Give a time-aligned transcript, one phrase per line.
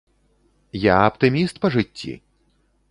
[0.85, 2.11] Я аптыміст па жыцці!